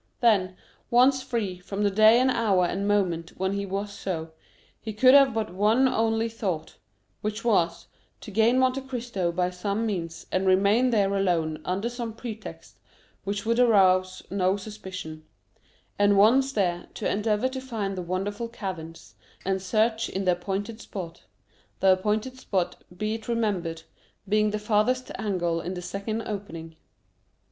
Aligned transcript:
Then, 0.19 0.55
once 0.89 1.21
free, 1.21 1.59
from 1.59 1.83
the 1.83 1.91
day 1.91 2.19
and 2.19 2.31
hour 2.31 2.65
and 2.65 2.87
moment 2.87 3.33
when 3.37 3.53
he 3.53 3.67
was 3.67 3.93
so, 3.93 4.31
he 4.79 4.93
could 4.93 5.13
have 5.13 5.31
but 5.31 5.53
one 5.53 5.87
only 5.87 6.27
thought, 6.27 6.77
which 7.21 7.45
was, 7.45 7.85
to 8.21 8.31
gain 8.31 8.57
Monte 8.57 8.81
Cristo 8.81 9.31
by 9.31 9.51
some 9.51 9.85
means, 9.85 10.25
and 10.31 10.47
remain 10.47 10.89
there 10.89 11.15
alone 11.15 11.61
under 11.65 11.87
some 11.87 12.13
pretext 12.13 12.79
which 13.25 13.45
would 13.45 13.59
arouse 13.59 14.23
no 14.31 14.57
suspicions; 14.57 15.21
and 15.99 16.17
once 16.17 16.51
there, 16.51 16.87
to 16.95 17.07
endeavor 17.07 17.47
to 17.49 17.61
find 17.61 17.95
the 17.95 18.01
wonderful 18.01 18.47
caverns, 18.49 19.13
and 19.45 19.61
search 19.61 20.09
in 20.09 20.25
the 20.25 20.31
appointed 20.31 20.81
spot,—the 20.81 21.87
appointed 21.87 22.39
spot, 22.39 22.83
be 22.97 23.13
it 23.13 23.27
remembered, 23.27 23.83
being 24.27 24.49
the 24.49 24.57
farthest 24.57 25.11
angle 25.19 25.61
in 25.61 25.75
the 25.75 25.81
second 25.83 26.23
opening. 26.23 26.75